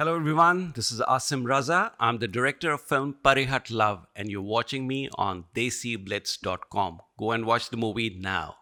[0.00, 0.72] Hello, everyone.
[0.74, 1.90] This is Asim Raza.
[2.00, 7.00] I'm the director of film Parey Hut Love, and you're watching me on DesiBlitz.com.
[7.18, 8.56] Go and watch the movie now.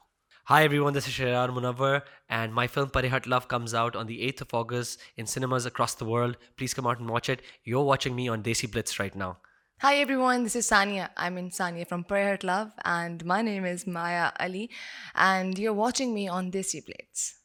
[0.46, 4.08] Hi everyone, this is Shahryar Munawar, and my film Parey Hut Love comes out on
[4.08, 6.36] the 8th of August in cinemas across the world.
[6.56, 7.42] Please come out and watch it.
[7.62, 9.38] You're watching me on Desi Blitz right now.
[9.80, 11.10] Hi everyone, this is Sania.
[11.16, 14.70] I'm in Sania from Parey Hut Love, and my name is Maya Ali,
[15.14, 17.36] and you're watching me on Desi Blitz.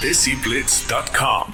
[0.00, 1.52] DesiBlitz.com.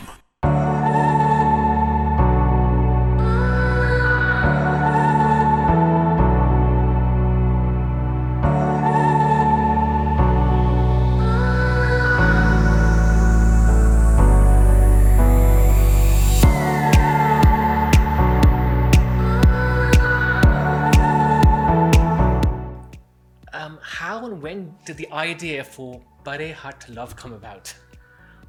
[23.53, 27.75] Um, how and when did the idea for Parey Hut Love come about?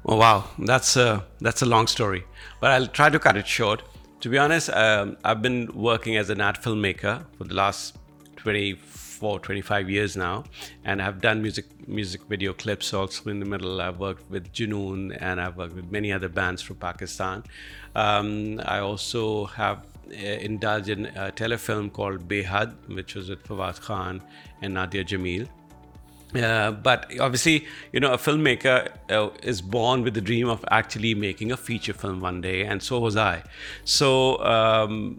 [0.06, 2.24] Oh wow, that's a that's a long story,
[2.60, 3.82] but I'll try to cut it short.
[4.20, 7.96] To be honest, um, I've been working as an art filmmaker for the last
[8.36, 10.44] 24, 25 years now,
[10.84, 13.80] and I've done music music video clips also in the middle.
[13.80, 17.42] I've worked with Junoon, and I've worked with many other bands from Pakistan.
[17.94, 23.80] Um, I also have uh, indulged in a telefilm called Behad, which was with Fawad
[23.80, 24.22] Khan
[24.62, 25.48] and Nadia Jamil.
[26.34, 31.14] Uh, but obviously, you know, a filmmaker uh, is born with the dream of actually
[31.14, 33.42] making a feature film one day, and so was I.
[33.84, 35.18] So um,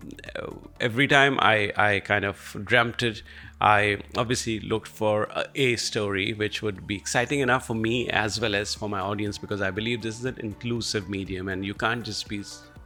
[0.80, 3.24] every time I, I kind of dreamt it,
[3.60, 8.56] I obviously looked for a, story which would be exciting enough for me as well
[8.56, 12.04] as for my audience because I believe this is an inclusive medium, and you can't
[12.04, 12.44] just be,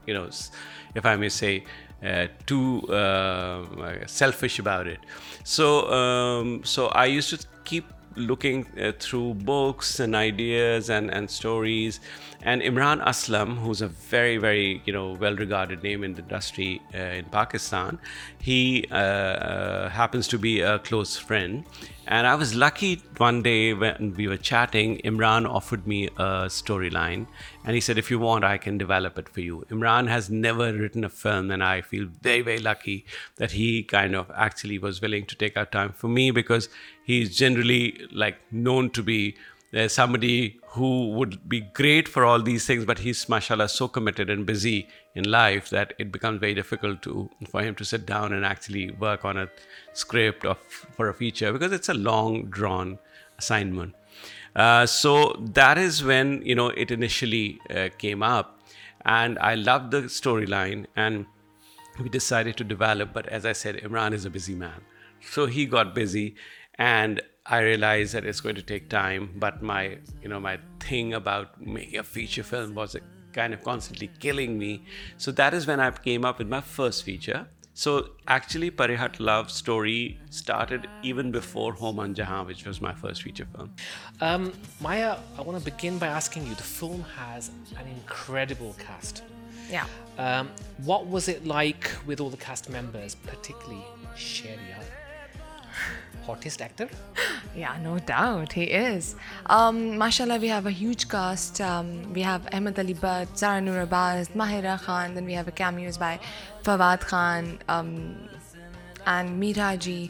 [0.07, 0.29] you know,
[0.95, 1.65] if I may say,
[2.03, 4.99] uh, too uh, selfish about it.
[5.43, 11.29] So, um, so I used to keep looking uh, through books and ideas and, and
[11.29, 11.99] stories.
[12.41, 16.97] And Imran Aslam, who's a very, very you know well-regarded name in the industry uh,
[16.97, 17.99] in Pakistan,
[18.39, 21.65] he uh, uh, happens to be a close friend.
[22.05, 27.27] And I was lucky one day when we were chatting, Imran offered me a storyline
[27.63, 29.65] and he said, If you want, I can develop it for you.
[29.69, 33.05] Imran has never written a film, and I feel very, very lucky
[33.37, 36.67] that he kind of actually was willing to take out time for me because
[37.05, 39.35] he's generally like known to be
[39.75, 44.29] uh, somebody who would be great for all these things, but he's, mashallah, so committed
[44.29, 48.33] and busy in life that it becomes very difficult to for him to sit down
[48.33, 49.49] and actually work on a
[49.93, 52.97] script of for a feature because it's a long drawn
[53.37, 53.93] assignment.
[54.55, 58.61] Uh, so that is when you know it initially uh, came up,
[59.05, 61.25] and I loved the storyline, and
[61.99, 63.13] we decided to develop.
[63.13, 64.81] But as I said, Imran is a busy man,
[65.21, 66.35] so he got busy,
[66.77, 69.31] and I realized that it's going to take time.
[69.35, 72.95] But my you know my thing about making a feature film was
[73.33, 74.83] kind of constantly killing me.
[75.17, 77.47] So that is when I came up with my first feature.
[77.75, 82.93] So actually, Parey Hut Love story started even before Ho Mann Jahaan, which was my
[82.93, 83.73] first feature film.
[84.21, 87.49] Um, Maya, I want to begin by asking you the film has
[87.79, 89.23] an incredible cast.
[89.71, 89.87] Yeah.
[90.19, 90.51] Um,
[90.83, 93.83] what was it like with all the cast members, particularly
[94.15, 94.83] Shahryar?
[96.25, 96.89] Hottest actor?
[97.55, 99.15] Yeah, no doubt, he is.
[99.45, 101.61] Um, mashallah, we have a huge cast.
[101.61, 105.51] Um, we have Ahmed Ali Bhatt, Zara Noor Abbas, Mahira Khan, then we have a
[105.51, 106.19] cameos by
[106.63, 108.27] Fawad Khan um,
[109.05, 110.09] and Miraji.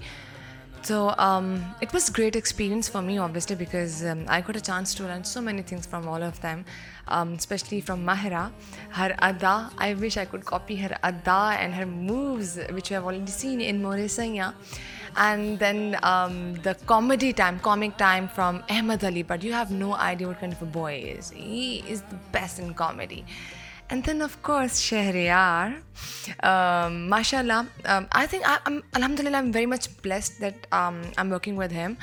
[0.84, 4.94] So um, it was great experience for me, obviously, because um, I got a chance
[4.96, 6.66] to learn so many things from all of them,
[7.08, 8.52] um, especially from Mahira.
[8.90, 13.06] Her ada, I wish I could copy her ada and her moves, which we have
[13.06, 14.54] already seen in More Sanya
[15.17, 19.95] And then um, the comedy time, comic time from Ahmed Ali, but you have no
[19.95, 21.31] idea what kind of a boy he is.
[21.31, 23.25] He is the best in comedy.
[23.91, 25.81] And then, of course, Shahryar.
[26.43, 31.31] Um, mashallah, um, I think I, I'm, Alhamdulillah, I'm very much blessed that um, I'm
[31.31, 31.97] working with him.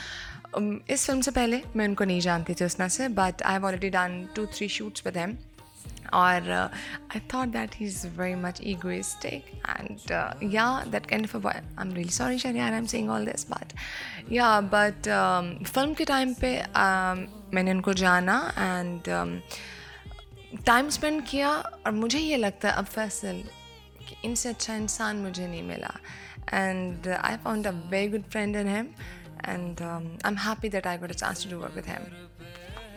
[0.58, 3.66] Um, इस film से पहले मैं उनको नहीं जानती थी उसना से but I have
[3.66, 5.36] already done to three shoots with him
[6.13, 6.69] Or uh,
[7.11, 11.57] I thought that he's very much egoistic and uh, yeah, that kind of a boy.
[11.79, 13.73] I'm really sorry, Shariar, I'm saying all this, but
[14.29, 19.41] yeah, but um, film के time पे um, मैंने उनको जाना um,
[20.67, 21.51] time spend किया
[21.87, 23.43] और मुझे ये लगता है अब फैसल
[24.09, 25.93] कि इनसे अच्छा इंसान मुझे नहीं मिला
[26.53, 28.87] and I found a very good friend in him
[29.49, 32.30] and I am happy that I got a chance to do work with him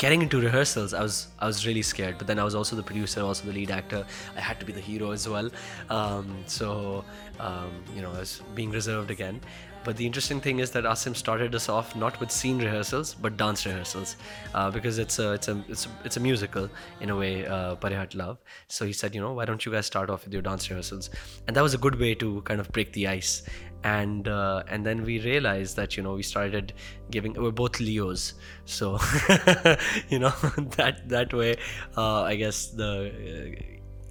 [0.04, 2.84] Getting into rehearsals, I was I was really scared, but then I was also the
[2.84, 4.06] producer, also the lead actor.
[4.36, 5.50] I had to be the hero as well.
[5.90, 7.06] Um, so
[7.40, 9.40] um, you know, I was being reserved again.
[9.84, 13.38] but the interesting thing is that Asim started us off not with scene rehearsals but
[13.38, 14.16] dance rehearsals,
[14.54, 16.70] uh, because it's a it's a it's a, it's a musical
[17.02, 18.38] in a way, uh, Parey Hut Love.
[18.68, 21.10] So he said, you know, why don't you guys start off with your dance rehearsals?
[21.48, 23.44] And that was a good way to kind of break the ice.
[23.84, 26.74] And uh, and then we realized that you know we started
[27.12, 28.98] giving we're both Leos, so
[30.10, 30.30] you know
[30.78, 31.58] that that way
[31.98, 33.12] uh, I guess the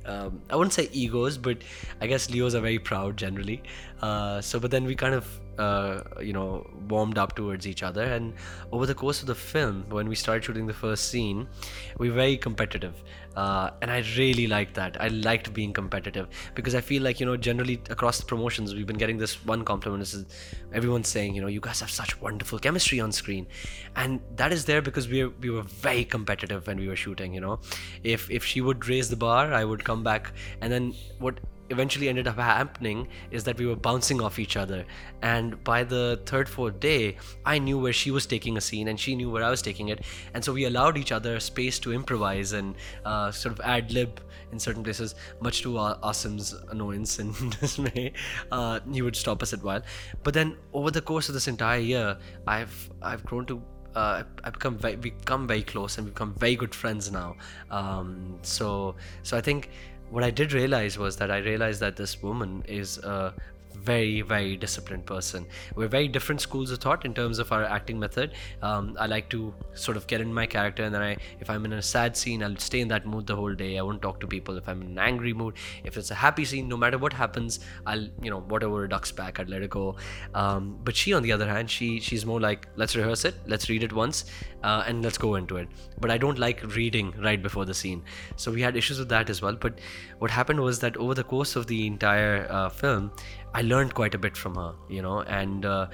[0.07, 1.59] uh, um, I wouldn't say egos, but
[2.01, 3.63] I guess Leos are very proud generally.
[4.01, 5.27] Uh, so, but then we kind of,
[5.59, 8.03] uh, you know, warmed up towards each other.
[8.03, 8.35] And
[8.71, 11.49] over the course of the film, when we started shooting the first scene,
[11.99, 12.95] we were very competitive.
[13.37, 15.01] Uh, and I really liked that.
[15.01, 18.87] I liked being competitive because I feel like, you know, generally across the promotions, we've
[18.87, 20.01] been getting this one compliment.
[20.01, 20.27] This is
[20.73, 23.47] everyone's saying, you know, you guys have such wonderful chemistry on screen.
[23.97, 27.33] And that is there because we were, we were very competitive when we were shooting,
[27.35, 27.61] you know.
[28.05, 30.33] If, if she would raise the bar, I would come back.
[30.61, 31.41] And then what
[31.73, 34.85] eventually ended up happening is that we were bouncing off each other.
[35.23, 38.99] And by the third fourth day i knew where she was taking a scene and
[38.99, 40.05] she knew where i was taking it.
[40.35, 42.75] And so we allowed each other space to improvise and
[43.05, 44.21] uh, sort of ad lib
[44.53, 48.13] in certain places much to asim's annoyance and dismay.
[48.51, 49.83] Uh, he would stop us at while.
[50.23, 53.63] But then over the course of this entire year i've i've grown to
[53.95, 57.37] uh, I've become very, become very close and become very good friends now.
[57.71, 59.71] Um, so, so I think
[60.13, 63.33] what I did realize was that I realized that this woman is a
[63.83, 65.47] very very disciplined person.
[65.75, 68.33] We're very different schools of thought in terms of our acting method.
[68.63, 71.65] Um, i like to sort of get in my character and then i if i'm
[71.65, 73.79] in a sad scene i'll stay in that mood the whole day.
[73.79, 74.57] I won't talk to people.
[74.57, 77.61] If i'm in an angry mood if it's a happy scene no matter what happens
[77.87, 79.97] i'll you know whatever ducks back i'd let it go.
[80.35, 83.69] Um, but she on the other hand she she's more like let's rehearse it let's
[83.69, 84.25] read it once
[84.63, 85.69] uh, and let's go into it.
[86.01, 88.03] But i don't like reading right before the scene.
[88.37, 89.55] So we had issues with that as well.
[89.55, 89.79] But
[90.19, 93.13] what happened was that over the course of the entire uh, film
[93.55, 95.87] I learned quite a bit from her, you know, and uh,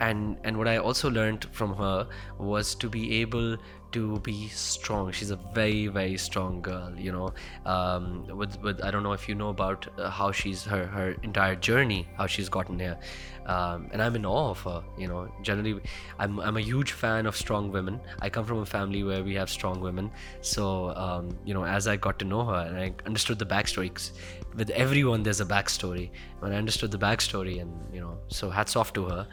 [0.00, 2.08] and and what I also learned from her
[2.38, 3.56] was to be able
[3.92, 5.10] to be strong.
[5.18, 7.28] She's a very very strong girl, you know.
[7.66, 8.04] Um,
[8.40, 11.56] with with I don't know if you know about uh, how she's her her entire
[11.56, 12.96] journey, how she's gotten here,
[13.46, 14.82] um, and I'm in awe of her.
[14.96, 15.74] You know, generally,
[16.18, 18.00] I'm I'm a huge fan of strong women.
[18.22, 20.10] I come from a family where we have strong women,
[20.40, 23.92] so um, you know, as I got to know her and I understood the backstory,
[23.92, 24.12] 'cause
[24.55, 26.09] with everyone there's a backstory.
[26.39, 29.27] When I understood the backstory, and you know, so hats off to her.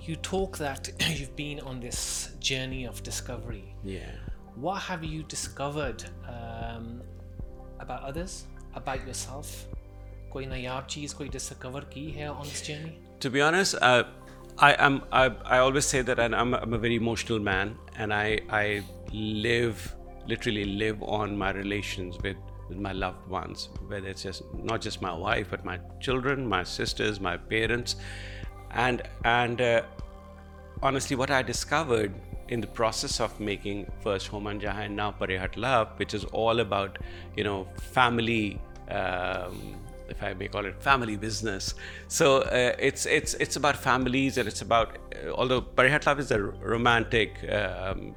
[0.00, 3.74] You talk that you've been on this journey of discovery.
[3.84, 4.10] Yeah.
[4.54, 7.02] What have you discovered um,
[7.78, 8.44] about others,
[8.74, 9.66] about yourself?
[10.32, 12.98] कोई नायाब चीज़ कोई discover की है on this journey?
[13.20, 14.04] To be honest, uh,
[14.58, 15.02] I am.
[15.12, 18.82] I, I always say that I'm, I'm a very emotional man, and I I
[19.12, 19.94] live
[20.26, 22.36] literally live on my relations with
[22.69, 26.63] with my loved ones, whether it's just not just my wife, but my children, my
[26.63, 27.95] sisters, my parents,
[28.71, 29.81] and and uh,
[30.81, 32.13] honestly, what I discovered
[32.49, 36.25] in the process of making first Ho Mann Jahaan now Parey Hut Love, which is
[36.25, 36.99] all about
[37.35, 38.59] you know family.
[38.89, 41.73] Um, if I may call it family business,
[42.07, 46.19] so uh, it's it's it's about families and it's about uh, although Parey Hut Love
[46.19, 48.13] is a romantic, um,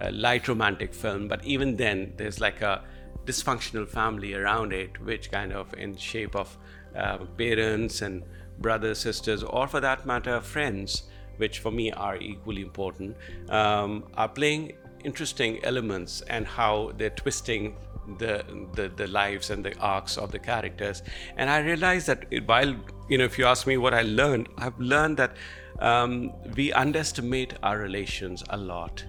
[0.00, 2.82] a light romantic film, but even then there's like a
[3.24, 6.56] dysfunctional family around it, which kind of in shape of
[6.96, 8.22] uh, parents and
[8.58, 11.04] brothers, sisters, or for that matter, friends,
[11.36, 13.16] which for me are equally important,
[13.50, 14.72] um, are playing
[15.04, 17.76] interesting elements and how they're twisting
[18.18, 18.42] the,
[18.74, 21.02] the the lives and the arcs of the characters.
[21.36, 22.74] And I realized that while
[23.08, 25.36] you know, if you ask me what I learned, I've learned that
[25.78, 29.04] um, we underestimate our relations a lot,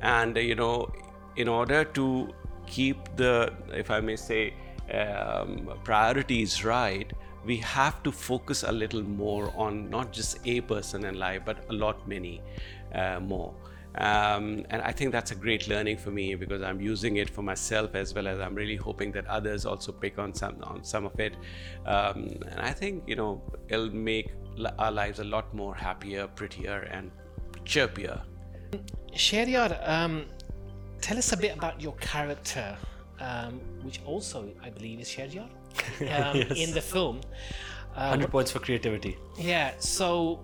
[0.00, 0.92] and you know,
[1.36, 2.32] in order to
[2.74, 4.54] keep the, if I may say,
[4.92, 7.12] um, priorities right,
[7.44, 11.58] we have to focus a little more on not just a person in life, but
[11.70, 12.40] a lot many
[12.94, 13.54] uh, more.
[13.96, 17.42] Um, and I think that's a great learning for me because I'm using it for
[17.42, 21.06] myself as well as I'm really hoping that others also pick on some on some
[21.06, 21.34] of it.
[21.86, 22.18] Um,
[22.50, 24.32] and I think you know it'll make
[24.80, 27.12] our lives a lot more happier, prettier, and
[27.64, 28.22] chirpier.
[29.12, 30.24] Shariar, um,
[31.04, 32.74] tell us a bit about your character,
[33.20, 35.48] um, which also I believe is Shariar
[36.18, 37.20] um, in the film.
[37.94, 39.18] Uh, 100 points for creativity.
[39.38, 40.40] yeah, so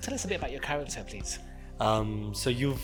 [0.00, 1.40] tell us a bit about your character, please.
[1.80, 2.80] Um, so you've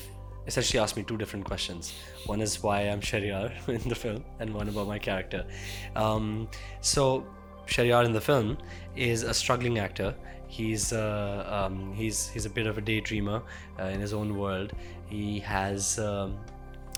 [0.48, 1.94] essentially asked me two different questions.
[2.26, 3.52] One is why I'm Shariar
[3.82, 5.46] in the film, and one about my character.
[5.94, 6.48] Um,
[6.80, 7.24] so
[7.68, 8.58] Shariar in the film
[8.96, 10.12] is a struggling actor.
[10.48, 13.42] He's uh, um, he's he's a bit of a daydreamer
[13.78, 14.72] uh, in his own world.
[15.08, 16.36] He has um,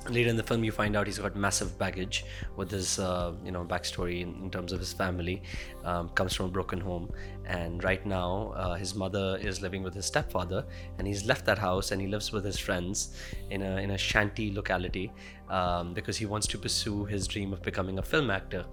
[0.08, 2.24] later in the film you find out he's got massive baggage
[2.56, 5.42] with his uh, you know backstory in, in terms of his family
[5.84, 7.12] um, comes from a broken home.
[7.46, 10.64] And right now uh, his mother is living with his stepfather
[10.98, 13.16] and he's left that house and he lives with his friends
[13.50, 15.12] in a in a shanty locality
[15.48, 18.64] um, because he wants to pursue his dream of becoming a film actor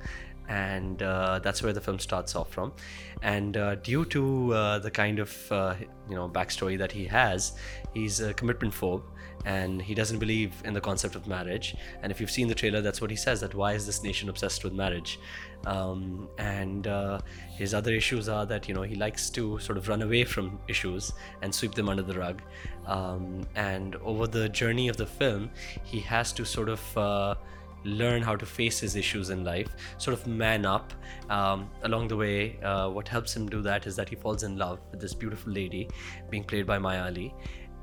[0.51, 2.73] and uh, that's where the film starts off from.
[3.21, 5.75] And uh, due to uh, the kind of uh,
[6.09, 7.53] you know backstory that he has,
[7.93, 9.03] he's a commitment phobe,
[9.45, 11.75] and he doesn't believe in the concept of marriage.
[12.01, 14.27] And if you've seen the trailer, that's what he says: that why is this nation
[14.27, 15.19] obsessed with marriage?
[15.65, 17.19] Um, and uh,
[17.55, 20.59] his other issues are that you know he likes to sort of run away from
[20.67, 22.41] issues and sweep them under the rug.
[22.87, 25.49] Um, and over the journey of the film,
[25.83, 27.35] he has to sort of uh,
[27.83, 30.93] learn how to face his issues in life, sort of man up.
[31.29, 34.57] Um, along the way, uh, what helps him do that is that he falls in
[34.57, 35.89] love with this beautiful lady
[36.29, 37.33] being played by Maya Ali.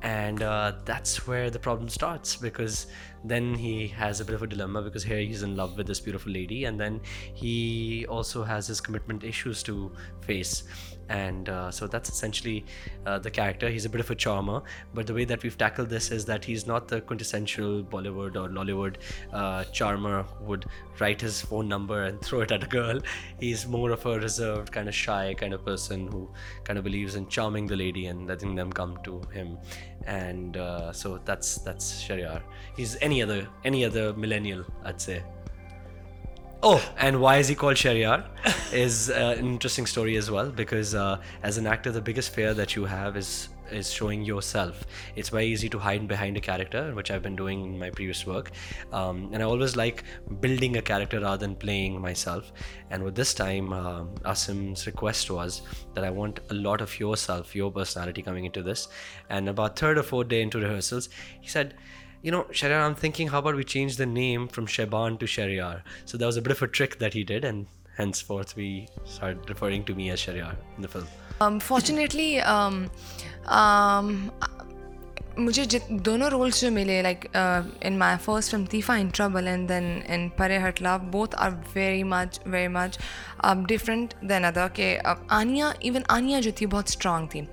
[0.03, 2.87] And uh, that's where the problem starts because
[3.25, 5.99] then he has a bit of a dilemma because here he's in love with this
[5.99, 7.01] beautiful lady, and then
[7.35, 9.91] he also has his commitment issues to
[10.21, 10.63] face
[11.09, 12.65] and uh, so that's essentially
[13.07, 14.63] uh, the character he's a bit of a charmer
[14.95, 18.49] but the way that we've tackled this is that he's not the quintessential bollywood or
[18.49, 18.97] lollywood
[19.33, 20.67] uh, charmer would
[21.01, 23.01] write his phone number and throw it at a girl
[23.41, 26.29] he's more of a reserved kind of shy kind of person who
[26.65, 29.59] kind of believes in charming the lady and letting them come to him
[30.09, 32.41] and uh, so that's that's Shariar.
[32.77, 35.23] He's any other any other millennial, I'd say.
[36.61, 38.25] Oh, and why is he called Shariar?
[38.73, 42.53] is uh, an interesting story as well because uh, as an actor, the biggest fear
[42.55, 44.87] that you have is is showing yourself.
[45.15, 48.27] It's very easy to hide behind a character, which I've been doing in my previous
[48.27, 48.51] work.
[48.93, 50.05] Um, and I always like
[50.41, 52.51] building a character rather than playing myself.
[52.91, 55.61] And with this time, uh, Asim's request was
[55.95, 58.89] that I want a lot of yourself, your personality coming into this.
[59.29, 61.11] And about third or fourth day into rehearsals,
[61.41, 61.75] he said,
[62.28, 65.82] you know, Shariar, I'm thinking, how about we change the name from Sheban to Shariar?
[66.06, 67.68] So that was a bit of a trick that he did, and
[67.98, 71.08] henceforth we started referring to me as Shariar in the film.
[71.42, 72.90] Um, fortunately, um,
[73.48, 74.32] um,
[75.40, 77.26] मुझे जित दोनों roles जो मिले like
[77.86, 81.52] in my first film तीफा in trouble and then in Parey Hut love both are
[81.76, 82.98] very much very much
[83.68, 84.96] different than other के
[85.36, 87.48] आनिया even आनिया जो थी बहुत strong थी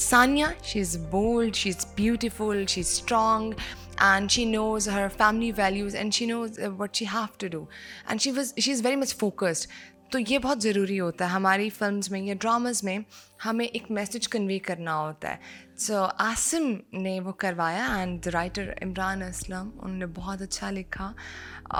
[0.00, 3.52] Sania she is bold she is beautiful she is strong
[3.99, 7.67] and she knows her family values and she knows uh, what she have to do.
[8.07, 9.67] And she was she is very much focused.
[10.11, 13.03] तो ये बहुत ज़रूरी होता है हमारी films में या dramas में
[13.43, 15.39] हमें एक मैसेज कन्वे करना होता है।
[15.77, 21.13] सो so, आसिम ने वो करवाया and the writer Imran Aslam उन्होंने बहुत अच्छा लिखा।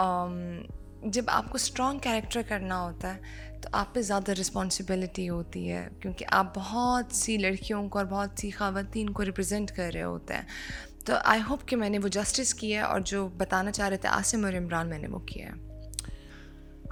[0.04, 0.38] Um,
[1.06, 6.26] जब आपको स्ट्रॉन्ग कैरेक्टर करना होता है तो आप पे ज़्यादा रिस्पॉन्सिबिलिटी होती है क्योंकि
[6.26, 10.48] आप बहुत सी लड़कियों को और बहुत सी खातन को रिप्रेजेंट कर रहे होते हैं।
[11.07, 14.45] तो आई होप कि मैंने वो जस्टिस किया और जो बताना चाह रहे थे आसिम
[14.45, 15.63] और इमरान मैंने वो किया है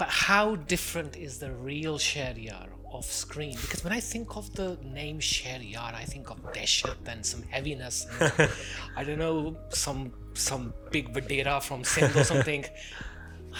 [0.00, 2.68] But how different is the real Shariar
[2.98, 3.56] off screen?
[3.64, 7.98] Because when I think of the name Shariar, I think of Deshat and some heaviness.
[8.20, 8.48] and,
[8.96, 10.00] I don't know, some
[10.34, 12.64] some big Vadera from Sindh or something.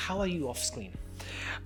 [0.06, 0.96] How are you off screen?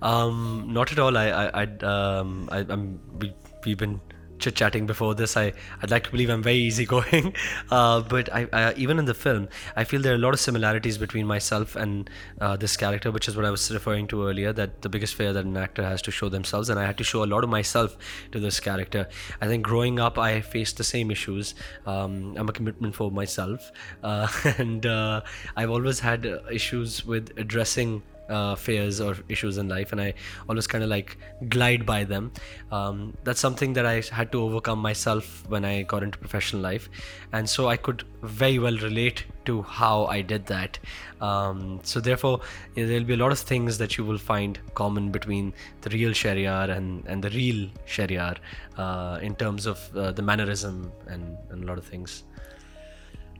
[0.01, 1.17] Um, not at all.
[1.17, 2.99] I, I, I'd, um, I, I'm.
[3.19, 3.33] We,
[3.65, 3.99] we've been
[4.42, 5.36] chit chatting before this.
[5.36, 7.34] I, I'd like to believe I'm very easygoing,
[7.70, 10.40] uh, but I, I, even in the film, I feel there are a lot of
[10.40, 14.52] similarities between myself and uh, this character, which is what I was referring to earlier.
[14.52, 17.04] That the biggest fear that an actor has to show themselves, and I had to
[17.04, 17.96] show a lot of myself
[18.32, 19.08] to this character.
[19.40, 21.54] I think growing up, I faced the same issues.
[21.86, 23.70] Um, I'm a commitment for myself,
[24.02, 25.22] uh, and uh,
[25.56, 30.14] I've always had issues with addressing uh, fears or issues in life, and I
[30.48, 32.32] always kind of like glide by them.
[32.70, 36.88] Um, that's something that I had to overcome myself when I got into professional life,
[37.32, 40.78] and so I could very well relate to how I did that.
[41.20, 42.40] Um, so therefore,
[42.74, 46.10] yeah, there'll be a lot of things that you will find common between the real
[46.10, 48.36] Shariar and and the real Shariar
[48.78, 52.24] uh, in terms of uh, the mannerism and, and a lot of things.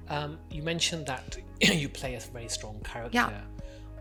[0.08, 3.16] Um, you mentioned that you play a very strong character.
[3.16, 3.40] Yeah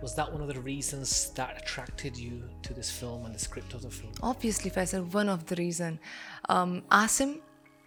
[0.03, 3.73] Was that one of the reasons that attracted you to this film and the script
[3.75, 4.13] of the film?
[4.23, 5.99] obviously Faisal one of the reason
[6.49, 7.39] um, Asim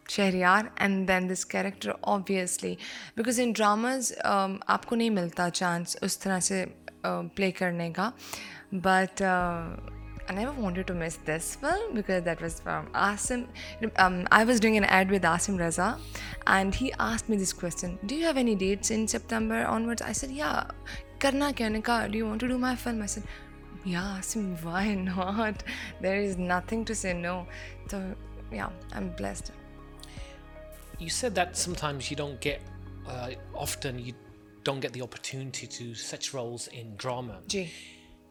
[0.07, 2.79] Shahryar and then this character obviously
[3.15, 6.65] because in dramas um, आपको नहीं मिलता chance उस तरह से
[7.03, 8.11] uh, play करने का
[8.73, 9.75] but uh,
[10.29, 13.47] I never wanted to miss this film because that was from Asim.
[13.97, 15.99] Um, I was doing an ad with Asim Raza
[16.45, 20.03] and he asked me this question Do you have any dates in September onwards?
[20.03, 20.65] I said, Yeah.
[21.24, 23.00] Karna Kyanika, do you want to do my film?
[23.00, 23.22] I said,
[23.82, 25.62] Yeah, Asim, why not?
[26.02, 27.46] There is nothing to say no.
[27.88, 28.14] So,
[28.52, 29.50] yeah, I'm blessed.
[30.98, 32.60] You said that sometimes you don't get,
[33.08, 34.12] uh, often you
[34.64, 37.40] don't get the opportunity to do such roles in drama.
[37.48, 37.70] Ji.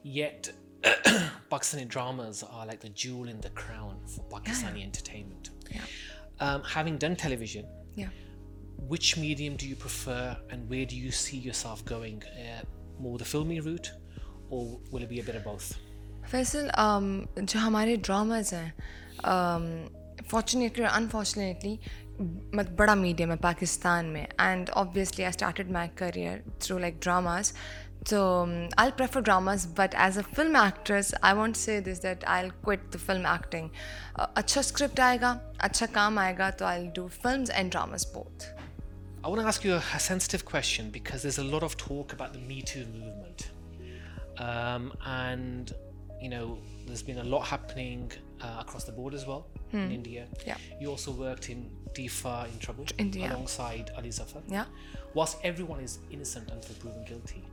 [0.03, 0.51] Yet,
[0.83, 5.49] Pakistani dramas are like the jewel in the crown for Pakistani entertainment.
[6.39, 8.09] Um, having done television, Yeah.
[8.87, 12.21] which medium do you prefer and where do you see yourself going?
[12.23, 12.61] Uh,
[13.00, 13.92] more the filmy route
[14.50, 15.74] or will it be a bit of both?
[16.30, 18.72] Faisal um, जो हमारे dramas हैं
[20.30, 21.78] fortunately और unfortunately
[22.54, 27.52] मत बड़ा medium है पाकिस्तान में and obviously I started my career through like dramas
[28.06, 32.22] so um, I'll prefer dramas, but as a film actress, I won't say this that
[32.26, 33.70] I'll quit the film acting.
[34.16, 38.46] Uh, अच्छा script आएगा, अच्छा काम आएगा, तो I'll do films and dramas both.
[39.23, 42.11] I want to ask you a, a sensitive question because there's a lot of talk
[42.11, 43.51] about the Me Too movement.
[44.37, 45.71] Um, and,
[46.21, 48.11] you know, there's been a lot happening
[48.41, 50.27] uh, across the board as well in India.
[50.45, 50.57] Yeah.
[50.79, 53.31] You also worked in Teefa in Trouble India.
[53.31, 54.41] alongside Ali Zafar.
[54.47, 54.65] Yeah.
[55.13, 57.43] Whilst everyone is innocent until proven guilty,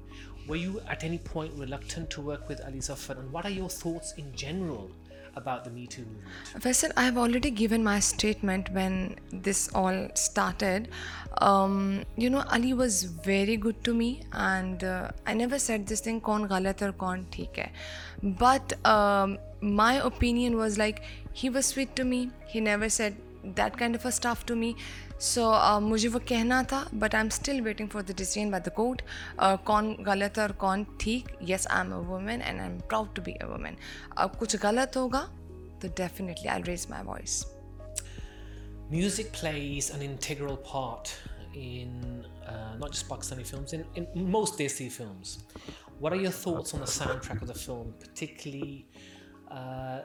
[0.49, 3.17] were you at any point reluctant to work with Ali Zafar?
[3.17, 4.91] And what are your thoughts in general
[5.37, 6.65] about the Me Too movement?
[6.65, 10.89] Faisal, I have already given my statement when this all started.
[11.39, 16.01] Um, you know, Ali was very good to me, and uh, I never said this
[16.01, 17.71] thing, "Kaun galat or kaun theek hai."
[18.23, 22.31] But um, my opinion was like he was sweet to me.
[22.47, 23.17] He never said
[23.61, 24.77] that kind of a stuff to me.
[25.20, 28.72] So uh, मुझे वो कहना था, but I'm still waiting for the decision by the
[28.72, 29.02] court.
[29.40, 31.28] Uh, कौन गलत और कौन ठीक?
[31.42, 33.78] Yes, I'm a woman and I'm proud to be a woman.
[34.18, 35.28] अब कुछ गलत होगा,
[35.82, 37.46] तो definitely I'll raise my voice.
[38.90, 41.16] music plays an integral part
[41.54, 45.40] in uh, not just Pakistani films, in, in most Desi films.
[46.00, 48.88] What are your thoughts on the soundtrack of the film, particularly
[49.50, 50.02] uh,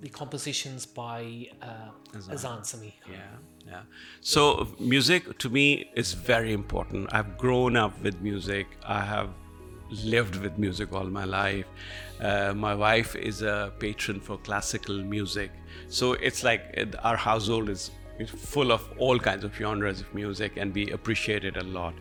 [0.00, 2.98] the compositions by uh, Azan Sami?
[3.10, 3.81] Yeah, Yeah.
[4.21, 7.13] So music to me is very important.
[7.13, 8.67] I've grown up with music.
[8.83, 9.29] I have
[9.89, 11.65] lived with music all my life.
[12.19, 15.51] Uh, my wife is a patron for classical music,
[15.87, 16.61] so it's like
[17.03, 21.45] our household is is full of all kinds of genres of music and we appreciate
[21.45, 21.93] it a lot.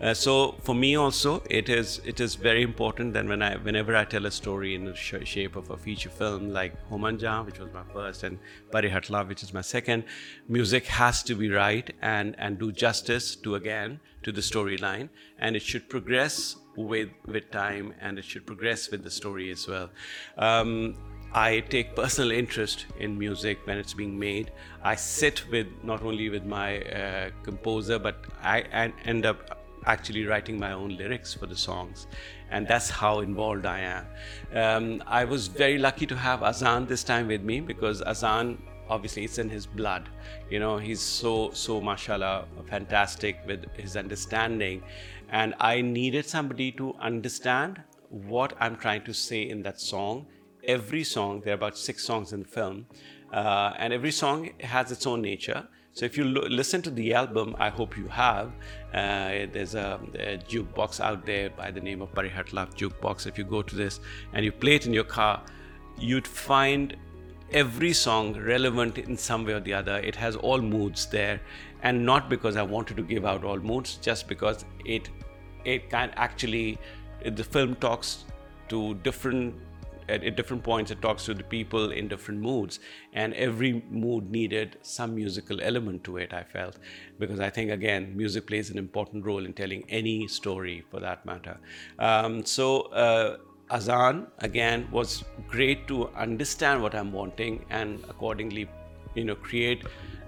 [0.00, 3.96] Uh, so for me also it is it is very important that when i whenever
[3.96, 7.18] i tell a story in the sh- shape of a feature film like Ho Mann
[7.18, 8.38] Jahaan which was my first and
[8.70, 10.04] parihatla which is my second
[10.48, 15.56] music has to be right and and do justice to again to the storyline and
[15.56, 19.90] it should progress with with time and it should progress with the story as well.
[20.36, 20.96] Um,
[21.34, 24.52] I take personal interest in music when it's being made.
[24.82, 30.26] I sit with not only with my uh, composer, but I, I end up actually
[30.26, 32.06] writing my own lyrics for the songs,
[32.50, 34.06] and that's how involved I am.
[34.52, 39.24] Um, I was very lucky to have Azan this time with me because Azan obviously
[39.24, 40.08] it's in his blood
[40.50, 44.82] you know he's so so mashallah fantastic with his understanding
[45.30, 50.26] and i needed somebody to understand what i'm trying to say in that song
[50.64, 52.86] every song there are about six songs in the film
[53.32, 57.12] uh, and every song has its own nature so if you lo- listen to the
[57.14, 58.52] album i hope you have
[58.94, 63.26] uh, there's a, a jukebox out there by the name of Parey Hut love jukebox
[63.26, 64.00] if you go to this
[64.32, 65.42] and you play it in your car
[65.98, 66.96] you'd find
[67.52, 69.98] every song relevant in some way or the other.
[69.98, 71.40] It has all moods there,
[71.82, 75.10] and not because I wanted to give out all moods, just because it
[75.64, 76.78] it can actually
[77.24, 78.24] the film talks
[78.68, 79.54] to different
[80.08, 82.80] at, at different points it talks to the people in different moods
[83.12, 86.78] and every mood needed some musical element to it i felt.
[87.18, 91.24] Because i think again music plays an important role in telling any story for that
[91.26, 91.58] matter.
[91.98, 93.36] Um, so uh,
[93.70, 98.68] Azan again was great to understand what I'm wanting and accordingly,
[99.14, 99.84] you know, create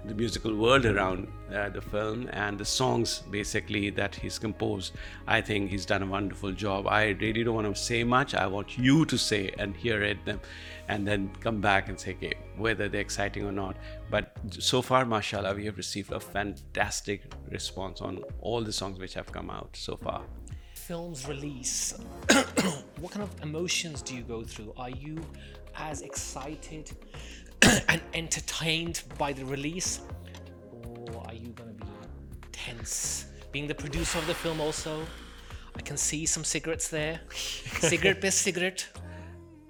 [0.07, 4.93] the musical world around uh, the film and the songs basically that he's composed.
[5.27, 6.87] I think he's done a wonderful job.
[6.87, 8.35] I really don't want to say much.
[8.35, 10.39] I want you to say and hear it them
[10.87, 13.75] and then come back and say okay, whether they're exciting or not.
[14.09, 19.13] But so far, mashallah, we have received a fantastic response on all the songs which
[19.15, 20.21] have come out so far.
[20.73, 21.95] film's release,
[22.99, 24.71] what kind of emotions do you go through?
[24.77, 25.19] Are you
[25.77, 26.91] as excited
[27.89, 30.01] and entertained by the release,
[30.71, 31.83] or are you to be
[32.51, 33.25] tense?
[33.51, 35.05] Being the producer of the film, also,
[35.75, 37.19] I can see some cigarettes there.
[37.31, 38.87] cigarette best cigarette.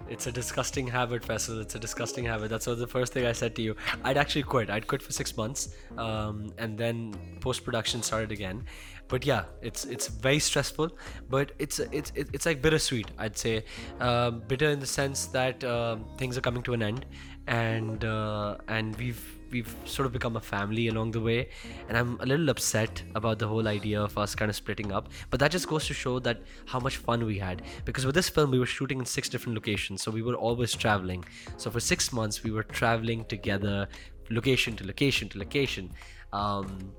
[0.08, 1.60] It's a disgusting habit, Faisal.
[1.60, 2.48] It's a disgusting habit.
[2.48, 3.76] That's what the first thing I said to you.
[4.04, 4.70] I'd actually quit.
[4.70, 8.64] I'd quit for six months, um, and then post production started again.
[9.08, 10.90] but yeah, it's it's very stressful,
[11.30, 13.10] but it's it's it's like bittersweet.
[13.18, 13.64] I'd say
[14.00, 17.06] um, bitter in the sense that um, things are coming to an end,
[17.46, 21.48] and uh, and we've we've sort of become a family along the way
[21.88, 25.08] and i'm a little upset about the whole idea of us kind of splitting up.
[25.30, 27.62] But that just goes to show that how much fun we had.
[27.84, 30.72] Because with this film we were shooting in six different locations so we were always
[30.74, 31.24] traveling.
[31.56, 33.88] So for six months we were traveling together
[34.30, 35.90] location to location to location.
[36.32, 36.92] Um,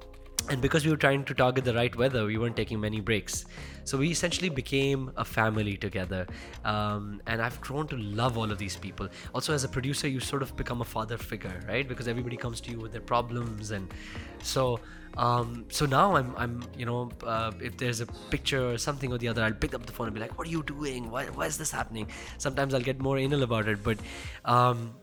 [0.50, 3.46] and because we were trying to target the right weather we weren't taking many breaks
[3.84, 6.26] so we essentially became a family together
[6.64, 10.20] um, and i've grown to love all of these people also as a producer you
[10.20, 13.72] sort of become a father figure right because everybody comes to you with their problems
[13.72, 13.94] and
[14.42, 14.80] so
[15.18, 19.18] um, so now I'm, I'm, you know, uh, if there's a picture or something or
[19.18, 21.10] the other, I'll pick up the phone and be like, "What are you doing?
[21.10, 23.98] Why, why is this happening?" Sometimes I'll get more anal about it, but
[24.46, 24.94] um,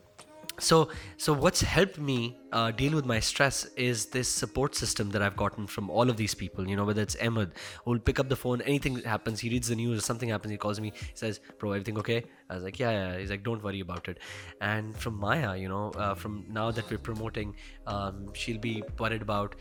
[0.58, 5.22] so so what's helped me uh, deal with my stress is this support system that
[5.22, 6.68] i've gotten from all of these people.
[6.68, 7.52] You know whether it's Ahmed
[7.84, 10.56] who'll pick up the phone anything happens he reads the news or something happens he
[10.56, 12.24] calls me he says bro everything okay?
[12.48, 13.18] I was like yeah yeah.
[13.18, 14.18] He's like don't worry about it.
[14.60, 19.22] And from maya you know uh, from now that we're promoting um, she'll be worried
[19.22, 19.56] about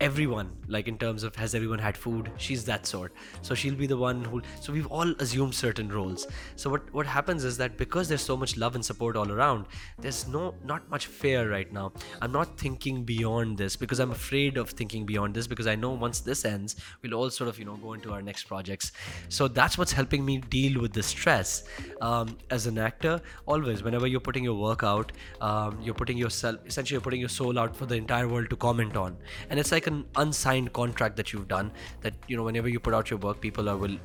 [0.00, 2.30] everyone like in terms of has everyone had food?
[2.36, 3.12] She's that sort.
[3.42, 6.26] So she'll be the one who so we've all assumed certain roles.
[6.56, 9.66] So what what happens is that because there's so much love and support all around
[9.98, 11.92] there's no not much fear right now.
[12.22, 15.90] I'm not thinking beyond this because i'm afraid of thinking beyond this because i know
[15.90, 18.92] once this ends we'll all sort of you know go into our next projects.
[19.28, 21.64] So that's what's helping me deal with the stress.
[22.00, 26.56] Um, as an actor always whenever you're putting your work out um, you're putting yourself
[26.66, 29.16] essentially you're putting your soul out for the entire world to comment on.
[29.50, 31.72] And it's like an unsigned contract that you've done
[32.02, 33.98] that you know whenever you put out your work people are will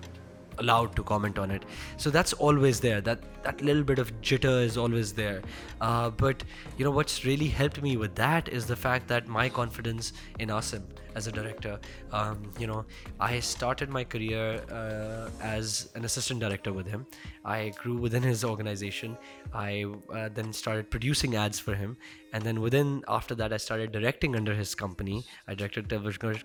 [0.60, 1.64] allowed to comment on it.
[1.98, 3.02] So that's always there.
[3.02, 5.42] That that little bit of jitter is always there.
[5.82, 6.44] Uh, but
[6.78, 10.50] you know what's really helped me with that is the fact that my confidence in
[10.50, 10.84] asim
[11.16, 11.80] as a director
[12.12, 12.84] um, you know
[13.20, 17.06] i started my career uh, as an assistant director with him.
[17.46, 19.18] I grew within his organization.
[19.54, 21.98] I uh, then started producing ads for him
[22.34, 25.24] and then within after that i started directing under his company.
[25.48, 25.88] I directed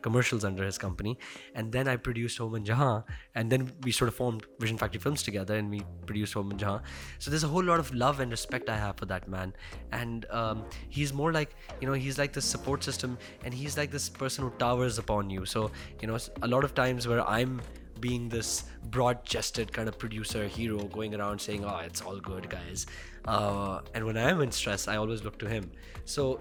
[0.03, 1.19] commercials under his company.
[1.55, 3.05] And then i produced Ho Mann Jahaan.
[3.35, 6.59] And then we sort of formed vision factory films together and we produced Ho Mann
[6.59, 6.83] Jahaan.
[7.19, 9.55] So there's a whole lot of love and respect i have for that man.
[9.93, 13.91] And um, he's more like you know he's like this support system and he's like
[13.91, 15.47] this person who towers upon you.
[15.47, 15.71] So
[16.03, 17.61] you know a lot of times where i'm
[18.01, 22.87] being this broad-chested kind of producer hero going around saying oh it's all good guys
[23.27, 25.71] uh, and when i'm in stress i always look to him.
[26.05, 26.41] So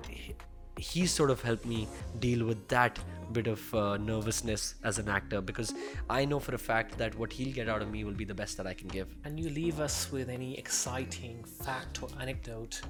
[0.78, 1.88] he, sort of helped me
[2.20, 3.00] deal with that
[3.34, 5.74] bit of uh, nervousness as an actor because
[6.10, 8.34] i know for a fact that what he'll get out of me will be the
[8.34, 9.08] best that i can give.
[9.26, 12.82] And you leave us with any exciting fact or anecdote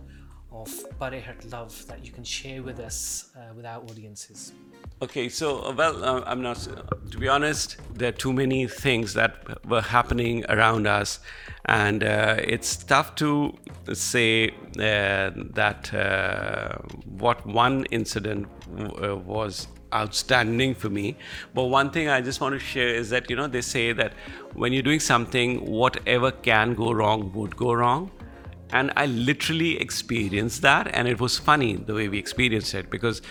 [0.51, 4.53] of Parey Hut love that you can share with us, uh, with our audiences.
[5.01, 6.67] Okay, so uh, well, uh, I'm not.
[7.11, 11.19] To be honest, there are too many things that were happening around us,
[11.65, 13.53] and uh, it's tough to
[13.93, 21.17] say uh, that uh, what one incident w- was outstanding for me.
[21.53, 24.13] But one thing I just want to share is that you know they say that
[24.53, 28.11] when you're doing something, whatever can go wrong would go wrong
[28.71, 33.21] and i literally experienced that and it was funny the way we experienced it because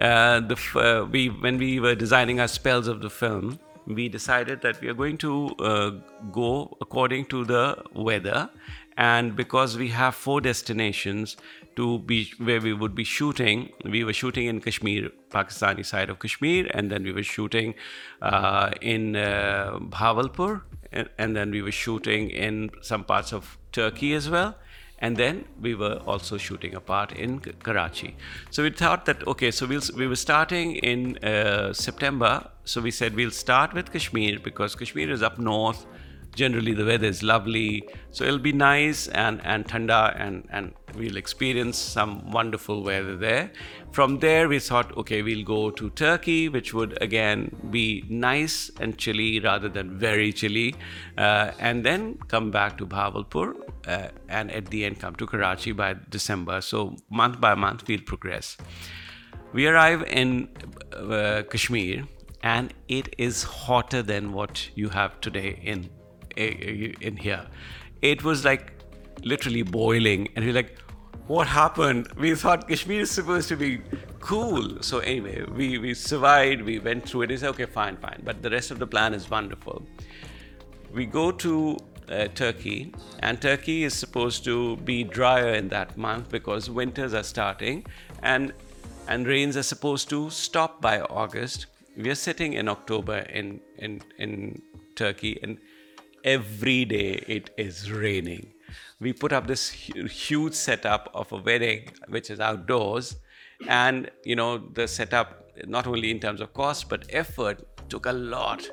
[0.00, 4.60] uh, the uh, we when we were designing our spells of the film we decided
[4.60, 5.90] that we are going to uh,
[6.30, 8.50] go according to the weather
[8.98, 11.36] and because we have four destinations
[11.76, 16.18] to be where we would be shooting we were shooting in kashmir pakistani side of
[16.18, 17.74] kashmir and then we were shooting
[18.22, 24.14] uh, in uh, Bahawalpur and, and then we were shooting in some parts of turkey
[24.14, 24.56] as well
[25.00, 28.16] and then we were also shooting a part in Karachi.
[28.50, 32.50] So we thought that okay, so we'll, we were starting in uh, September.
[32.64, 35.86] So we said we'll start with Kashmir because Kashmir is up north.
[36.38, 41.16] Generally, the weather is lovely, so it'll be nice and and thanda, and and we'll
[41.20, 43.50] experience some wonderful weather there.
[43.96, 48.96] From there, we thought, okay, we'll go to Turkey, which would again be nice and
[49.06, 50.68] chilly rather than very chilly,
[51.16, 53.48] uh, and then come back to Bahawalpur,
[53.88, 56.60] uh, and at the end come to Karachi by December.
[56.60, 58.56] So month by month, we'll progress.
[59.52, 60.48] We arrive in
[60.92, 62.04] uh, Kashmir,
[62.42, 65.88] and it is hotter than what you have today in
[66.38, 67.46] in here.
[68.02, 68.72] It was like
[69.24, 70.78] literally boiling, and we're like,
[71.26, 73.80] "What happened?" We thought Kashmir is supposed to be
[74.20, 74.82] cool.
[74.82, 76.62] So anyway, we we survived.
[76.62, 77.38] We went through it.
[77.38, 79.82] Said, "Okay, fine, fine," but the rest of the plan is wonderful.
[80.92, 81.76] We go to
[82.08, 87.22] uh, Turkey, and Turkey is supposed to be drier in that month because winters are
[87.22, 87.84] starting,
[88.22, 88.52] and
[89.08, 91.66] and rains are supposed to stop by August.
[91.96, 94.62] we are sitting in October in in in
[94.94, 95.58] Turkey, and
[96.28, 98.52] every day it is raining.
[99.00, 103.16] We put up this huge setup of a wedding, which is outdoors,
[103.66, 105.28] and you know the setup
[105.66, 107.56] not only in terms of cost but effort
[107.88, 108.68] took a lot.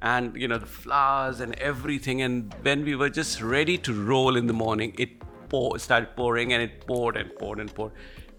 [0.00, 4.36] And you know the flowers and everything and when we were just ready to roll
[4.36, 5.10] in the morning it
[5.48, 7.92] pour, started pouring and it poured and poured and poured.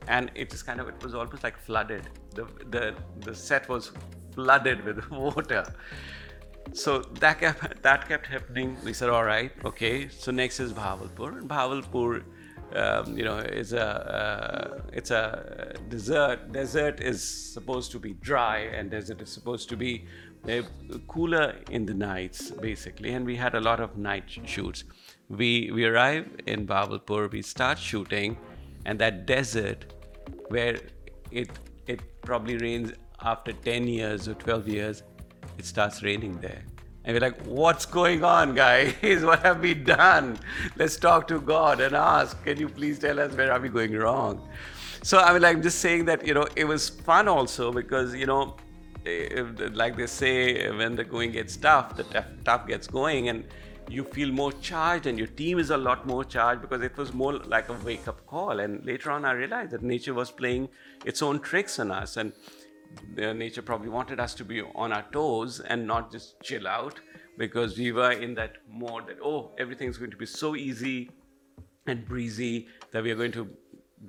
[0.08, 2.04] And it just kind of it was almost like flooded.
[2.36, 2.84] The the
[3.26, 3.92] the set was
[4.36, 5.66] flooded with water
[6.74, 8.78] so that kept that kept happening.
[8.84, 10.10] We said, all right, okay.
[10.10, 11.48] So next is Bahawalpur.
[11.48, 12.24] Bahawalpur,
[12.76, 16.52] um, you know, is a uh, it's a desert.
[16.52, 20.06] Desert is supposed to be dry, and desert is supposed to be
[20.48, 20.62] uh,
[21.08, 23.14] cooler in the nights, basically.
[23.14, 24.84] And we had a lot of night shoots.
[25.30, 27.32] We we arrive in Bahawalpur.
[27.32, 28.38] We start shooting,
[28.86, 29.94] and that desert
[30.50, 30.80] where
[31.32, 31.50] it
[31.88, 35.04] it probably rains after 10 years or 12 years
[35.60, 36.64] it starts raining there.
[37.04, 38.94] And we're like, what's going on, guys?
[39.24, 40.40] what have we done?
[40.76, 43.94] Let's talk to God and ask, can you please tell us where are we going
[43.94, 44.48] wrong?
[45.04, 48.16] So I mean, like, I'm just saying that, you know, it was fun also because,
[48.16, 48.56] you know,
[49.06, 49.44] eh,
[49.74, 53.46] like they say, when the going gets tough, the tough, tough gets going and
[53.90, 57.14] you feel more charged and your team is a lot more charged because it was
[57.14, 58.60] more like a wake up call.
[58.60, 60.70] And later on, I realized that nature was playing
[61.06, 62.18] its own tricks on us.
[62.18, 62.34] And
[63.16, 67.00] nature probably wanted us to be on our toes and not just chill out
[67.38, 71.10] because we were in that mode that oh everything's going to be so easy
[71.88, 73.50] and breezy that we are going to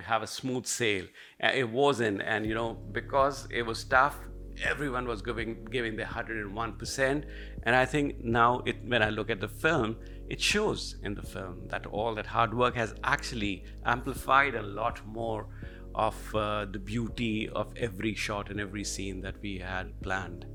[0.02, 1.04] have a smooth sail.
[1.42, 2.22] Uh, it wasn't.
[2.22, 4.16] And you know because it was tough
[4.62, 7.24] everyone was giving giving their 101%
[7.62, 9.96] and i think now it when i look at the film
[10.28, 15.04] it shows in the film that all that hard work has actually amplified a lot
[15.06, 15.46] more
[15.93, 20.45] of uh, the beauty of every shot and every scene that we had planned.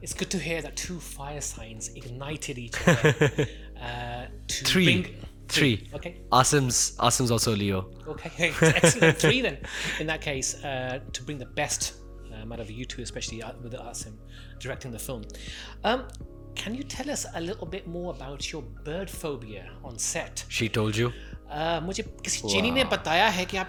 [0.00, 3.14] It's good to hear that two fire signs ignited each other
[3.80, 4.84] uh, to Three.
[4.84, 5.14] bring
[5.48, 5.88] Three.
[5.94, 6.20] Okay.
[6.30, 7.90] Asim's Asim's also Leo.
[8.06, 9.16] Okay, excellent.
[9.18, 9.58] Three then.
[9.98, 11.94] In that case, uh, to bring the best
[12.34, 14.14] um, out of you two, especially uh, with Asim
[14.60, 15.24] directing the film.
[15.84, 16.06] Um,
[16.54, 20.44] can you tell us a little bit more about your bird phobia on set?
[20.48, 21.12] She told you.
[21.50, 23.68] Uh, मुझे किसी चीनी ने बताया है कि आप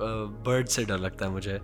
[0.00, 1.54] bird से डर लगता है मुझे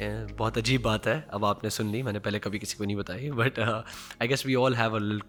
[0.00, 2.96] ये बहुत अजीब बात है अब आपने सुन ली मैंने पहले कभी किसी को नहीं
[2.96, 5.22] बताई but I guess we all have a lil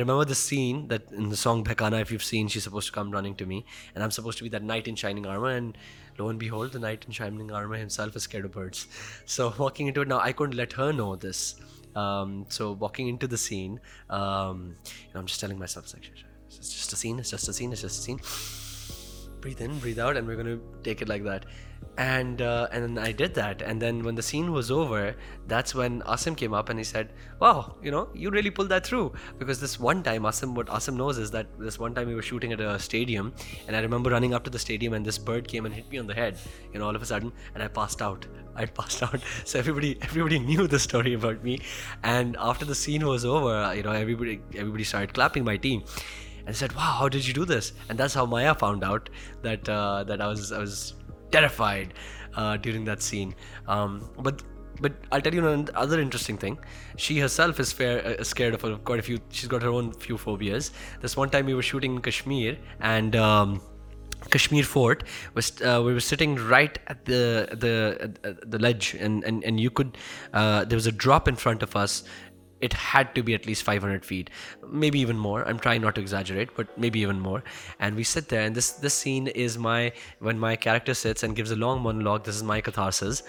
[0.00, 3.10] remember the scene that in the song Bhekana, if you've seen, she's supposed to come
[3.10, 3.60] running to me,
[3.94, 5.78] and I'm supposed to be that knight in shining armor, and
[6.18, 8.82] lo and behold, the knight in shining armor himself is scared of birds.
[9.36, 11.42] So walking into it now, I couldn't let her know this.
[12.02, 16.04] Um, so walking into the scene, um, you know, I'm just telling myself, it's like,
[16.10, 18.20] "Shh, shh, it's just a scene, it's just a scene, it's just a scene.
[19.42, 21.46] Breathe in, breathe out, and we're gonna take it like that.
[21.98, 25.16] And uh, and I did that, and then when the scene was over,
[25.48, 28.86] that's when Asim came up and he said, "Wow, you know, you really pulled that
[28.86, 32.14] through." Because this one time, Asim, what Asim knows is that this one time we
[32.14, 33.34] were shooting at a stadium,
[33.66, 35.98] and I remember running up to the stadium, and this bird came and hit me
[35.98, 36.38] on the head,
[36.72, 38.24] you know, all of a sudden, and I passed out.
[38.54, 39.20] I passed out.
[39.44, 41.60] So everybody everybody knew the story about me,
[42.04, 45.82] and after the scene was over, you know, everybody everybody started clapping my team
[46.46, 49.10] and said, "Wow, how did you do this?" And that's how Maya found out
[49.42, 50.94] that uh, that I was I was
[51.30, 51.94] terrified
[52.34, 53.34] uh, during that scene.
[53.66, 54.42] Um, but
[54.80, 56.58] but I'll tell you another interesting thing.
[56.96, 59.18] She herself is fair, uh, scared of quite a few.
[59.30, 60.72] She's got her own few phobias.
[61.00, 63.16] This one time we were shooting in Kashmir and.
[63.16, 63.60] Um,
[64.30, 65.02] Kashmir Fort
[65.34, 69.68] was uh, we were sitting right at the the the ledge and and, and you
[69.68, 69.98] could
[70.32, 72.04] uh, there was a drop in front of us
[72.62, 74.30] it had to be at least 500 feet
[74.68, 75.46] maybe even more.
[75.46, 77.42] I'm trying not to exaggerate but maybe even more.
[77.78, 81.36] And we sit there and this this scene is my when my character sits and
[81.36, 83.22] gives a long monologue this is my catharsis.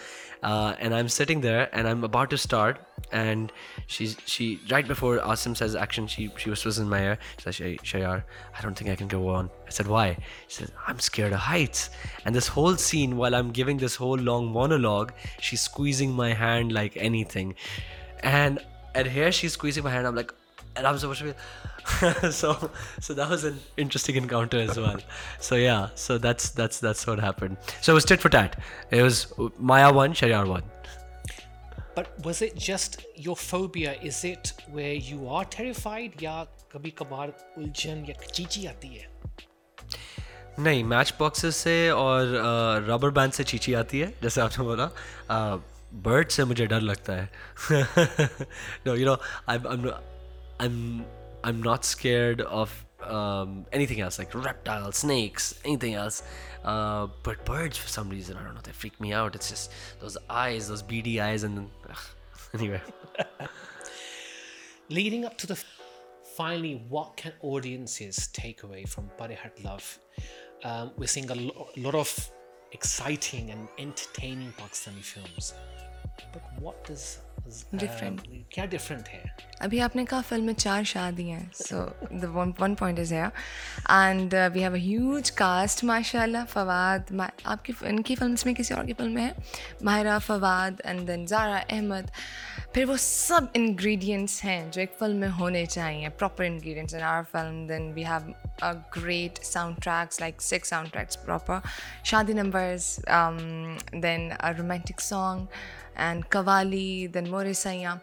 [0.43, 2.79] Uh, and i'm sitting there and i'm about to start
[3.13, 3.53] and
[3.87, 7.55] she's she right before Asim says action she she whispers in my ear she says
[7.91, 8.23] Shayar
[8.57, 9.49] I don't think I can go on.
[9.67, 10.17] I said why?
[10.47, 11.89] She said I'm scared of heights.
[12.25, 16.71] And this whole scene while I'm giving this whole long monologue she's squeezing my hand
[16.71, 17.55] like anything.
[18.21, 18.59] And
[18.94, 20.32] and here she's squeezing my hand I'm like
[20.76, 22.70] and I'm supposed to be so
[23.00, 24.98] so that was an interesting encounter as well
[25.40, 28.58] so yeah so that's that's that's what happened so it was tit for tat
[28.90, 30.62] it was Maya one Shayar one
[31.98, 33.94] but was it just your phobia?
[34.00, 39.06] Is it where you are terrified या कभी कभार उलझन या चीची आती है
[40.58, 44.90] नहीं match boxes से और रबर बैंड से चीची आती है जैसे आपने बोला
[45.93, 47.29] बर्ड से मुझे डर लगता है।
[48.87, 49.17] No you know
[49.49, 50.67] I I
[51.49, 52.83] am not scared of
[53.77, 56.23] anything else like reptiles snakes anything else.
[56.73, 59.35] Uh, but birds for some reason i don't know they freak me out.
[59.39, 61.69] It's just those eyes those beady eyes and
[62.53, 62.81] anyway.
[64.99, 65.57] Leading up to the
[66.37, 69.99] finally what can audiences take away from Parey Hut Love?
[70.63, 71.39] Um, we're seeing a
[71.87, 72.15] lot of
[72.73, 75.53] exciting and entertaining Pakistani films.
[76.31, 78.20] But what does uh, Different.
[78.52, 81.78] क्या different है अभी आपने कहा film में चार शादी हैं so
[82.12, 83.26] the one one point is है
[83.90, 88.86] and we have a huge cast माशाल्लाह फवाद मा- आपकी इनकी फिल्म में किसी और
[88.86, 89.34] की फिल्म में है
[89.84, 92.10] माहिरा फवाद एंड देन जारा अहमद
[92.74, 97.24] फिर वो सब इंग्रेडिएंट्स हैं जो एक फिल्म में होने चाहिए proper ingredients in our
[97.32, 101.60] film then we have a great sound tracks like six sound tracks proper
[102.04, 105.48] shaadi numbers then a romantic song
[105.97, 107.99] and qawwali then More Saiyaan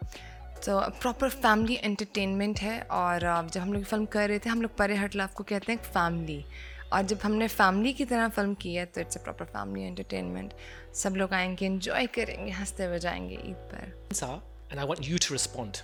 [0.66, 4.62] तो प्रॉपर फैमिली एंटरटेनमेंट है और uh, जब हम लोग film कर रहे थे हम
[4.62, 6.44] लोग परे हट लव को कहते हैं फैमिली
[6.92, 10.54] और जब हमने फैमिली की तरह फ़िल्म की है तो it's a proper family entertainment
[10.94, 14.08] सब लोग आएँगे इन्जॉय करेंगे हँसते हुए जाएँगे ईद पर.
[14.12, 14.28] Sa,
[14.72, 15.78] and I want you to respond.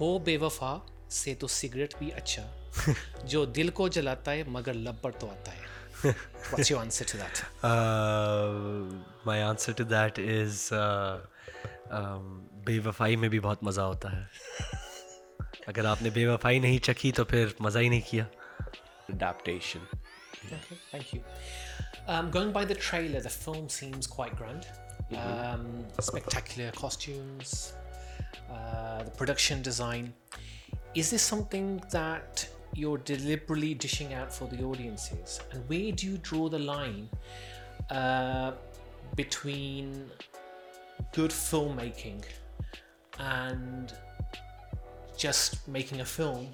[0.00, 2.72] हो बेवफा से तो सिगरेट भी अच्छा.
[3.24, 5.77] जो दिल को जलाता है मगर लब पर तो आता है.
[6.49, 7.43] What's your answer to that?
[7.63, 8.93] Uh,
[9.25, 11.19] my answer to that is uh,
[11.89, 14.27] um, बेवफाई में भी बहुत मज़ा होता है
[15.67, 18.27] अगर आपने बेवफाई नहीं चखी तो फिर मज़ा ही नहीं किया
[19.11, 19.81] Adaptation.
[20.45, 21.21] Okay, thank you.
[22.07, 24.67] Um, going by the trailer, the film seems quite grand.
[25.15, 27.73] Um, spectacular costumes,
[28.49, 30.13] uh, the production design.
[30.95, 35.40] Is this something that you're deliberately dishing out for the audiences?
[35.52, 37.08] And where do you draw the line
[37.90, 38.52] uh,
[39.16, 40.10] between
[41.12, 42.24] good filmmaking
[43.18, 43.92] and
[45.16, 46.48] just making a film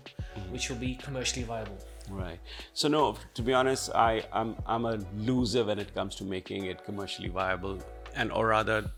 [0.50, 1.78] which will be commercially viable?
[2.10, 2.38] Right.
[2.74, 6.66] So no, to be honest, I I'm I'm a loser when it comes to making
[6.66, 7.78] it commercially viable,
[8.14, 8.90] and or rather,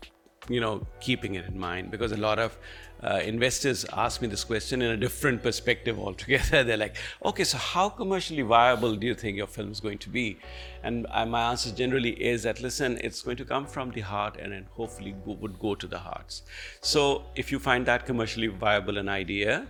[0.49, 2.57] you know, keeping it in mind because a lot of
[3.03, 6.63] uh, investors ask me this question in a different perspective altogether.
[6.65, 10.09] They're like, okay, so how commercially viable do you think your film is going to
[10.09, 10.37] be?
[10.83, 14.37] And uh, my answer generally is that listen, it's going to come from the heart
[14.37, 16.43] and then hopefully go, would go to the hearts.
[16.81, 19.67] So if you find that commercially viable an idea,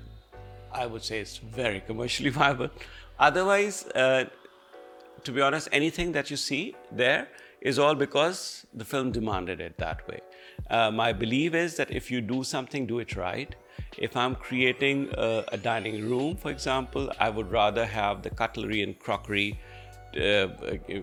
[0.71, 2.69] I would say it's very commercially viable.
[3.19, 4.25] Otherwise, uh,
[5.23, 7.27] to be honest, anything that you see there
[7.61, 10.19] is all because the film demanded it that way.
[10.69, 13.55] Uh, my belief is that if you do something, do it right.
[13.97, 18.83] If I'm creating a, a dining room, for example, I would rather have the cutlery
[18.83, 19.59] and crockery
[20.15, 20.47] uh,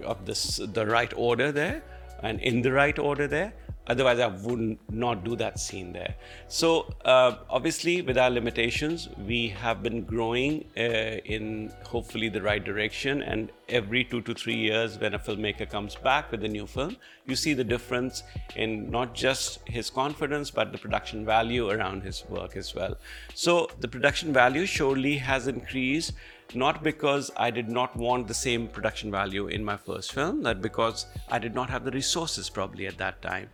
[0.05, 1.83] of this, the right order there
[2.23, 3.53] and in the right order there
[3.87, 6.15] otherwise i would not do that scene there.
[6.49, 12.65] So uh, obviously with our limitations we have been growing uh, in hopefully the right
[12.65, 13.23] direction.
[13.23, 16.97] And every two to three years when a filmmaker comes back with a new film
[17.27, 18.23] you see the difference
[18.57, 22.97] in not just his confidence but the production value around his work as well.
[23.35, 26.13] So the production value surely has increased
[26.53, 30.61] not because I did not want the same production value in my first film, that
[30.61, 33.51] because I did not have the resources probably at that time.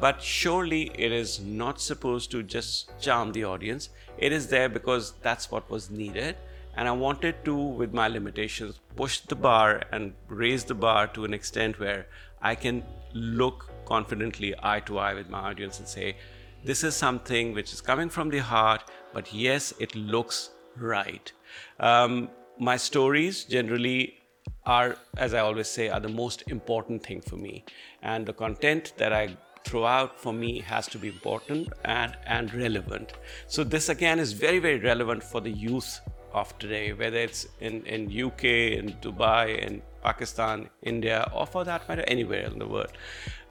[0.00, 3.90] But surely it is not supposed to just charm the audience.
[4.18, 6.36] It is there because that's what was needed.
[6.74, 11.24] And I wanted to, with my limitations, push the bar and raise the bar to
[11.24, 12.06] an extent where
[12.40, 16.16] I can look confidently eye to eye with my audience and say,
[16.64, 21.32] this is something which is coming from the heart, but yes, it looks right.
[21.80, 24.18] Um, my stories generally
[24.64, 27.64] are, as I always say, are the most important thing for me.
[28.02, 32.52] And the content that I throw out for me has to be important and, and
[32.54, 33.12] relevant.
[33.46, 36.00] So this again is very, very relevant for the youth
[36.32, 41.88] of today, whether it's in, in UK, in Dubai, in Pakistan, India, or for that
[41.88, 42.92] matter, anywhere in the world.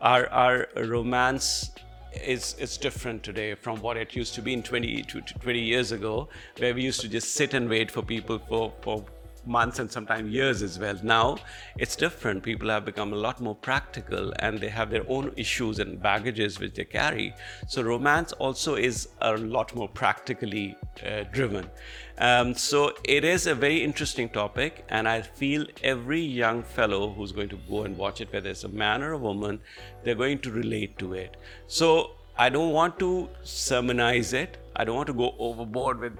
[0.01, 1.71] Our, our romance
[2.13, 5.91] is it's different today from what it used to be in 20 to 20 years
[5.91, 9.05] ago where we used to just sit and wait for people for for
[9.45, 10.97] months and sometimes years as well.
[11.03, 11.37] Now
[11.77, 12.43] it's different.
[12.43, 16.59] People have become a lot more practical and they have their own issues and baggages
[16.59, 17.33] which they carry.
[17.67, 21.69] So romance also is a lot more practically uh, driven.
[22.17, 27.31] Um, so it is a very interesting topic and i feel every young fellow who's
[27.31, 29.59] going to go and watch it whether it's a man or a woman
[30.03, 31.37] they're going to relate to it.
[31.67, 34.57] So I don't want to sermonize it.
[34.81, 36.13] I don't want to go overboard with,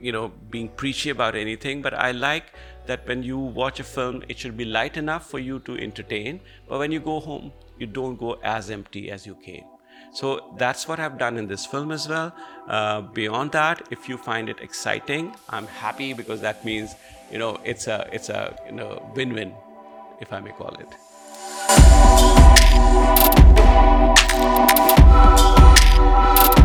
[0.00, 2.44] you know, being preachy about anything, but I like
[2.86, 6.40] that when you watch a film, it should be light enough for you to entertain.
[6.68, 9.64] But when you go home, you don't go as empty as you came.
[10.12, 12.32] So that's what I've done in this film as well.
[12.68, 16.94] Uh, beyond that, if you find it exciting, I'm happy because that means,
[17.32, 19.52] you know, it's a it's a you know win-win,
[20.20, 20.94] if I may call it.
[24.38, 26.57] Thank you.